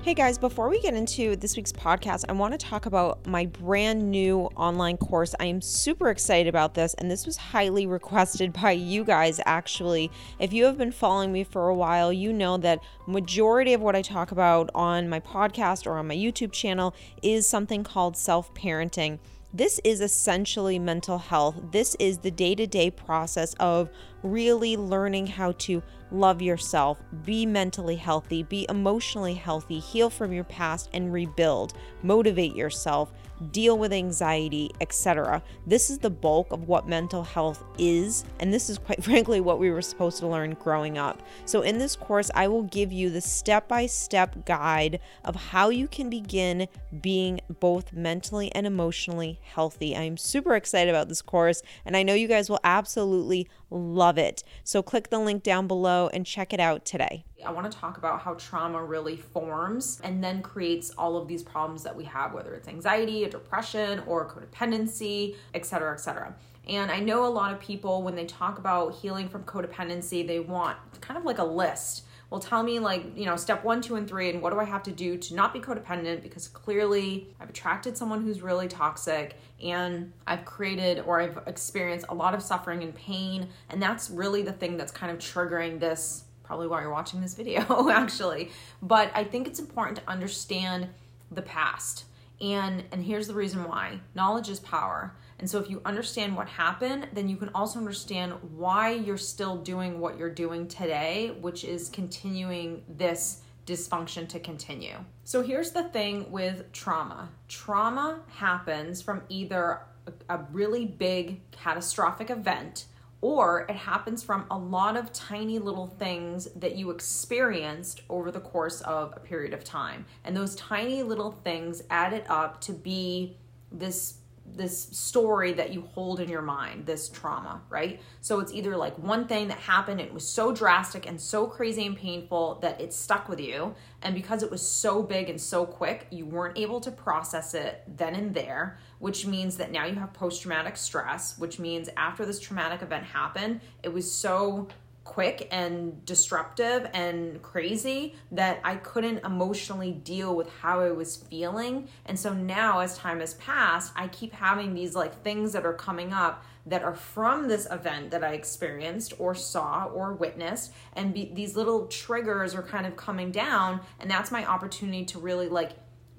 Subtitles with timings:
[0.00, 3.46] Hey guys, before we get into this week's podcast, I want to talk about my
[3.46, 5.34] brand new online course.
[5.40, 10.10] I am super excited about this, and this was highly requested by you guys actually.
[10.38, 13.96] If you have been following me for a while, you know that majority of what
[13.96, 19.18] I talk about on my podcast or on my YouTube channel is something called self-parenting.
[19.52, 21.56] This is essentially mental health.
[21.72, 23.90] This is the day to day process of
[24.22, 30.44] really learning how to love yourself, be mentally healthy, be emotionally healthy, heal from your
[30.44, 33.12] past, and rebuild, motivate yourself,
[33.52, 35.42] deal with anxiety, etc.
[35.66, 39.58] This is the bulk of what mental health is, and this is quite frankly what
[39.58, 41.22] we were supposed to learn growing up.
[41.44, 45.68] So, in this course, I will give you the step by step guide of how
[45.68, 46.68] you can begin
[47.00, 49.96] being both mentally and emotionally healthy.
[49.96, 54.44] I'm super excited about this course, and I know you guys will absolutely love it.
[54.64, 57.24] So, click the link down below and check it out today.
[57.44, 61.42] I want to talk about how trauma really forms and then creates all of these
[61.42, 66.34] problems that we have, whether it's anxiety, or depression, or codependency, et cetera, et cetera.
[66.68, 70.38] And I know a lot of people, when they talk about healing from codependency, they
[70.40, 72.04] want kind of like a list.
[72.30, 74.64] Well, tell me, like, you know, step one, two, and three, and what do I
[74.64, 76.22] have to do to not be codependent?
[76.22, 82.14] Because clearly I've attracted someone who's really toxic and I've created or I've experienced a
[82.14, 83.48] lot of suffering and pain.
[83.70, 87.34] And that's really the thing that's kind of triggering this probably while you're watching this
[87.34, 90.88] video actually but i think it's important to understand
[91.30, 92.06] the past
[92.40, 96.48] and and here's the reason why knowledge is power and so if you understand what
[96.48, 101.64] happened then you can also understand why you're still doing what you're doing today which
[101.64, 109.22] is continuing this dysfunction to continue so here's the thing with trauma trauma happens from
[109.28, 109.82] either
[110.28, 112.86] a, really big catastrophic event
[113.20, 118.40] or it happens from a lot of tiny little things that you experienced over the
[118.40, 120.06] course of a period of time.
[120.24, 123.36] And those tiny little things added up to be
[123.72, 124.18] this
[124.54, 128.00] this story that you hold in your mind, this trauma, right?
[128.20, 131.86] So it's either like one thing that happened, it was so drastic and so crazy
[131.86, 133.74] and painful that it stuck with you.
[134.02, 137.82] And because it was so big and so quick, you weren't able to process it
[137.96, 142.24] then and there, which means that now you have post traumatic stress, which means after
[142.24, 144.68] this traumatic event happened, it was so
[145.08, 151.88] quick and disruptive and crazy that I couldn't emotionally deal with how I was feeling.
[152.04, 155.72] And so now, as time has passed, I keep having these like things that are
[155.72, 160.74] coming up that are from this event that I experienced or saw or witnessed.
[160.92, 163.80] And be, these little triggers are kind of coming down.
[163.98, 165.70] And that's my opportunity to really like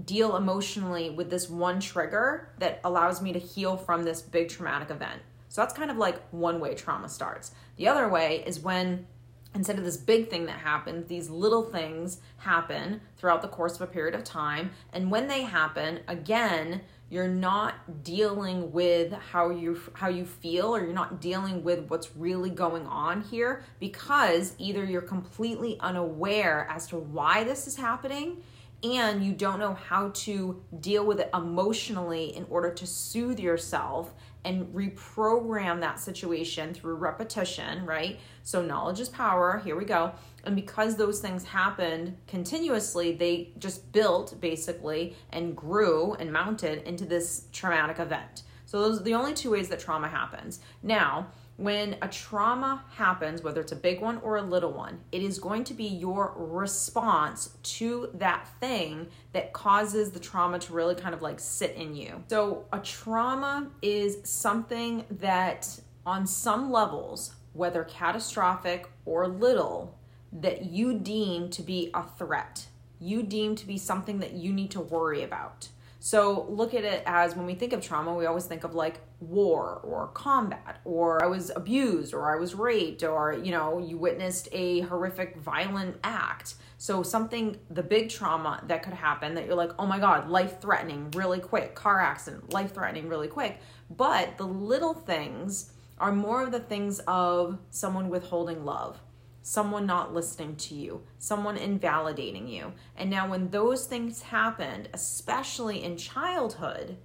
[0.03, 4.89] deal emotionally with this one trigger that allows me to heal from this big traumatic
[4.89, 5.21] event.
[5.49, 7.51] So that's kind of like one way trauma starts.
[7.75, 9.07] The other way is when
[9.55, 13.81] instead of this big thing that happens, these little things happen throughout the course of
[13.81, 14.71] a period of time.
[14.93, 20.83] And when they happen, again, you're not dealing with how you how you feel or
[20.83, 26.85] you're not dealing with what's really going on here because either you're completely unaware as
[26.87, 28.43] to why this is happening
[28.83, 34.13] and you don't know how to deal with it emotionally in order to soothe yourself
[34.45, 38.19] and reprogram that situation through repetition, right?
[38.43, 39.61] So, knowledge is power.
[39.63, 40.13] Here we go.
[40.45, 47.05] And because those things happened continuously, they just built basically and grew and mounted into
[47.05, 48.43] this traumatic event.
[48.65, 50.61] So, those are the only two ways that trauma happens.
[50.81, 51.27] Now,
[51.59, 55.39] when a trauma happens, whether it's a big one or a little one, it is
[55.39, 61.13] going to be your response to that thing that causes the trauma to really kind
[61.13, 62.23] of like sit in you.
[62.29, 69.97] So, a trauma is something that, on some levels, whether catastrophic or little,
[70.31, 72.67] that you deem to be a threat.
[73.01, 75.67] You deem to be something that you need to worry about.
[76.01, 79.01] So look at it as when we think of trauma, we always think of like
[79.19, 83.97] war or combat or I was abused or I was raped or you know, you
[83.97, 86.55] witnessed a horrific violent act.
[86.77, 90.61] So something the big trauma that could happen that you're like, "Oh my god, life
[90.61, 93.59] threatening really quick, car accident, life threatening really quick."
[93.89, 99.01] But the little things are more of the things of someone withholding love
[99.41, 102.73] someone not listening to you, someone invalidating you.
[102.95, 106.97] And now, when those things happened, especially in childhood,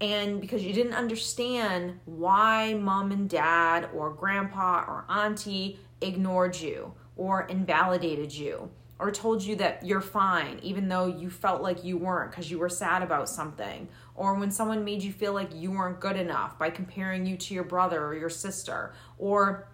[0.00, 6.92] and because you didn't understand why mom and dad or grandpa or auntie ignored you
[7.16, 11.96] or invalidated you or told you that you're fine even though you felt like you
[11.96, 15.70] weren't because you were sad about something or when someone made you feel like you
[15.70, 19.68] weren't good enough by comparing you to your brother or your sister or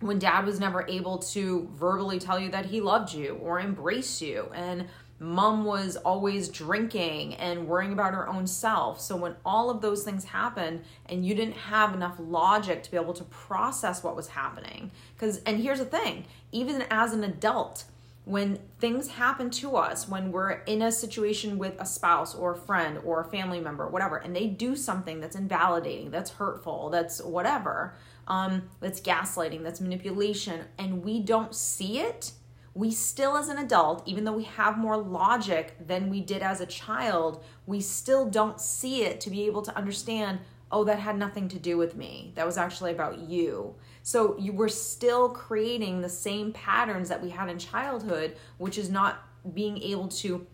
[0.00, 4.20] when dad was never able to verbally tell you that he loved you or embrace
[4.20, 4.86] you and
[5.18, 9.00] mom was always drinking and worrying about her own self.
[9.00, 12.96] So when all of those things happened and you didn't have enough logic to be
[12.96, 17.84] able to process what was happening, because, and here's the thing, even as an adult,
[18.26, 22.56] when things happen to us, when we're in a situation with a spouse or a
[22.56, 27.22] friend or a family member, whatever, and they do something that's invalidating, that's hurtful, that's
[27.22, 27.94] whatever,
[28.26, 32.32] um, that's gaslighting, that's manipulation, and we don't see it,
[32.74, 36.60] we still, as an adult, even though we have more logic than we did as
[36.60, 40.40] a child, we still don't see it to be able to understand
[40.72, 42.32] oh, that had nothing to do with me.
[42.34, 43.74] That was actually about you.
[44.02, 48.90] So you were still creating the same patterns that we had in childhood, which is
[48.90, 49.22] not
[49.54, 50.46] being able to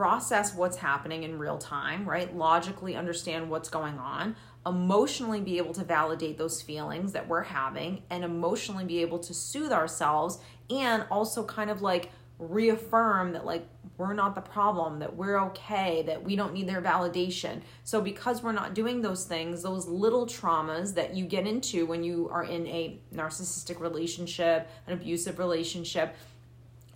[0.00, 2.34] process what's happening in real time, right?
[2.34, 8.02] Logically understand what's going on, emotionally be able to validate those feelings that we're having,
[8.08, 10.38] and emotionally be able to soothe ourselves
[10.70, 13.68] and also kind of like reaffirm that like
[13.98, 18.42] we're not the problem that we're okay that we don't need their validation so because
[18.42, 22.44] we're not doing those things those little traumas that you get into when you are
[22.44, 26.16] in a narcissistic relationship an abusive relationship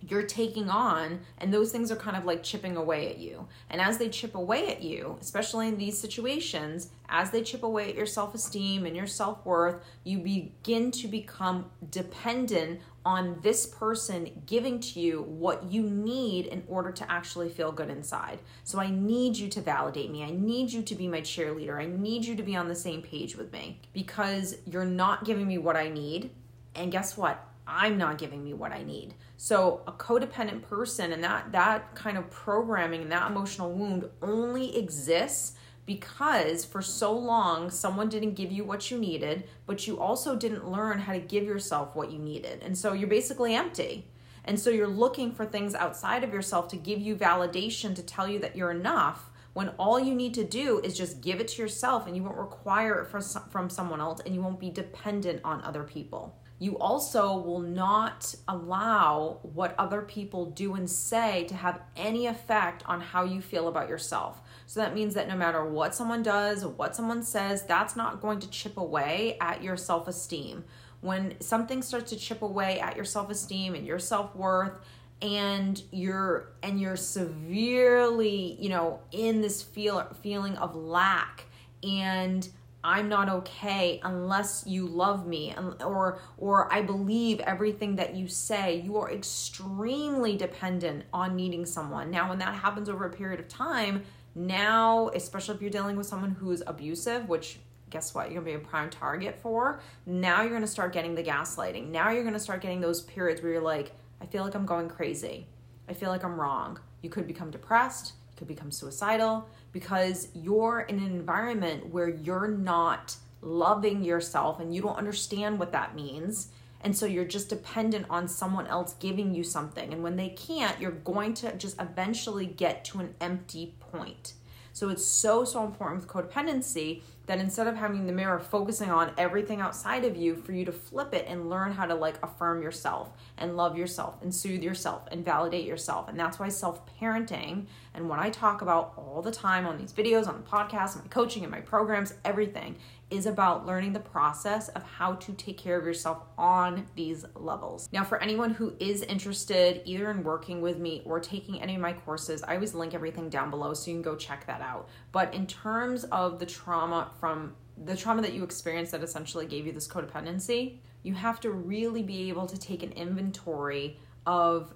[0.07, 3.47] you're taking on and those things are kind of like chipping away at you.
[3.69, 7.89] And as they chip away at you especially in these situations as they chip away
[7.89, 14.79] at your self-esteem and your self-worth you begin to become dependent on this person giving
[14.79, 18.39] to you what you need in order to actually feel good inside.
[18.63, 20.23] So i need you to validate me.
[20.23, 21.79] I need you to be my cheerleader.
[21.79, 25.47] I need you to be on the same page with me because you're not giving
[25.47, 26.31] me what i need.
[26.73, 29.13] And guess what I'm not giving me what I need.
[29.37, 34.77] So a codependent person and that that kind of programming and that emotional wound only
[34.77, 35.53] exists
[35.85, 40.69] because for so long someone didn't give you what you needed, but you also didn't
[40.69, 42.61] learn how to give yourself what you needed.
[42.63, 44.05] And so you're basically empty.
[44.45, 48.27] And so you're looking for things outside of yourself to give you validation to tell
[48.27, 51.61] you that you're enough when all you need to do is just give it to
[51.61, 55.39] yourself and you won't require it from from someone else and you won't be dependent
[55.43, 61.55] on other people you also will not allow what other people do and say to
[61.55, 64.41] have any effect on how you feel about yourself.
[64.65, 68.39] So that means that no matter what someone does, what someone says, that's not going
[68.39, 70.63] to chip away at your self esteem.
[71.01, 74.79] When something starts to chip away at your self esteem and your self worth,
[75.21, 81.45] and you're and you're severely you know in this feel feeling of lack
[81.83, 82.49] and
[82.85, 88.79] I'm not okay unless you love me or or I believe everything that you say.
[88.85, 92.11] You are extremely dependent on needing someone.
[92.11, 94.03] Now when that happens over a period of time,
[94.35, 97.57] now especially if you're dealing with someone who's abusive, which
[97.89, 98.31] guess what?
[98.31, 99.81] You're going to be a prime target for.
[100.05, 101.89] Now you're going to start getting the gaslighting.
[101.89, 104.65] Now you're going to start getting those periods where you're like, I feel like I'm
[104.65, 105.47] going crazy.
[105.89, 106.79] I feel like I'm wrong.
[107.01, 113.15] You could become depressed, could become suicidal, because you're in an environment where you're not
[113.41, 116.49] loving yourself and you don't understand what that means.
[116.81, 119.93] And so you're just dependent on someone else giving you something.
[119.93, 124.33] And when they can't, you're going to just eventually get to an empty point.
[124.73, 129.11] So it's so, so important with codependency that instead of having the mirror focusing on
[129.17, 132.61] everything outside of you, for you to flip it and learn how to like affirm
[132.61, 136.07] yourself and love yourself and soothe yourself and validate yourself.
[136.09, 139.93] And that's why self parenting and what I talk about all the time on these
[139.93, 142.75] videos, on the podcast, my coaching, and my programs, everything
[143.11, 147.87] is about learning the process of how to take care of yourself on these levels.
[147.91, 151.81] Now, for anyone who is interested either in working with me or taking any of
[151.81, 154.89] my courses, I always link everything down below so you can go check that out.
[155.15, 157.55] But in terms of the trauma from
[157.85, 162.03] the trauma that you experienced that essentially gave you this codependency, you have to really
[162.03, 164.73] be able to take an inventory of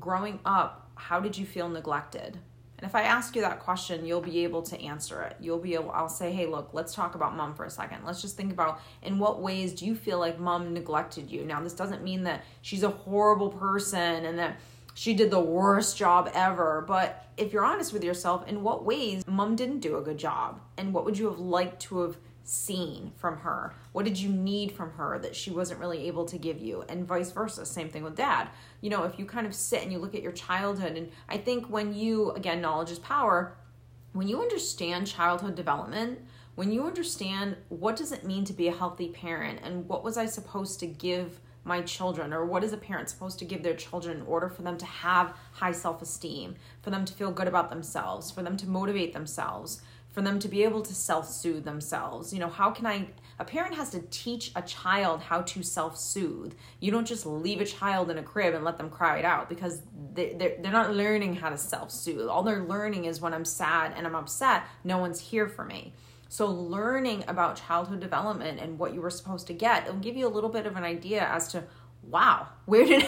[0.00, 2.38] growing up, how did you feel neglected?
[2.78, 5.36] And if I ask you that question, you'll be able to answer it.
[5.40, 8.06] You'll be able, I'll say, hey, look, let's talk about mom for a second.
[8.06, 11.44] Let's just think about in what ways do you feel like mom neglected you?
[11.44, 14.56] Now, this doesn't mean that she's a horrible person and that
[14.94, 16.84] she did the worst job ever.
[16.86, 20.60] But if you're honest with yourself, in what ways mom didn't do a good job?
[20.76, 23.74] And what would you have liked to have seen from her?
[23.92, 26.84] What did you need from her that she wasn't really able to give you?
[26.88, 27.64] And vice versa.
[27.64, 28.48] Same thing with dad.
[28.80, 31.38] You know, if you kind of sit and you look at your childhood, and I
[31.38, 33.56] think when you, again, knowledge is power,
[34.12, 36.18] when you understand childhood development,
[36.54, 40.18] when you understand what does it mean to be a healthy parent and what was
[40.18, 43.74] I supposed to give my children or what is a parent supposed to give their
[43.74, 47.70] children in order for them to have high self-esteem, for them to feel good about
[47.70, 49.80] themselves, for them to motivate themselves,
[50.12, 52.32] for them to be able to self soothe themselves.
[52.32, 53.08] You know, how can I?
[53.38, 56.54] A parent has to teach a child how to self soothe.
[56.80, 59.48] You don't just leave a child in a crib and let them cry it out
[59.48, 59.82] because
[60.14, 62.28] they, they're, they're not learning how to self soothe.
[62.28, 65.94] All they're learning is when I'm sad and I'm upset, no one's here for me.
[66.32, 70.26] So, learning about childhood development and what you were supposed to get, it'll give you
[70.26, 71.64] a little bit of an idea as to
[72.04, 73.02] wow where did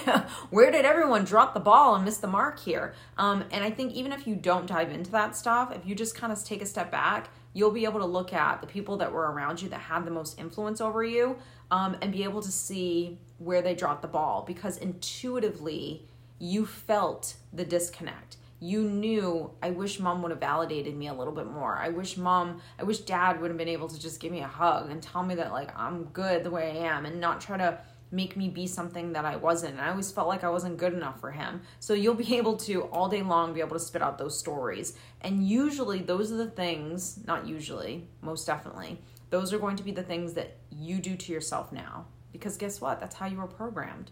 [0.51, 2.93] where did everyone drop the ball and miss the mark here?
[3.17, 6.15] Um, and i think even if you don't dive into that stuff if you just
[6.15, 9.11] kind of take a step back you'll be able to look at the people that
[9.11, 11.39] were around you that had the most influence over you
[11.71, 16.07] um, and be able to see where they dropped the ball because intuitively
[16.39, 21.35] you felt the disconnect you knew i wish mom would have validated me a little
[21.35, 24.33] bit more i wish mom i wish dad would have been able to just give
[24.33, 27.21] me a hug and tell me that like i'm good the way i am and
[27.21, 27.79] not try to
[28.15, 29.73] make me be something that I wasn't.
[29.73, 31.63] And I always felt like I wasn't good enough for him.
[31.81, 34.97] So you'll be able to all day long be able to spit out those stories.
[35.21, 39.91] And usually those are the things, not usually, most definitely, those are going to be
[39.91, 42.07] the things that you do to yourself now.
[42.33, 43.01] Because guess what?
[43.01, 44.11] That's how you were programmed.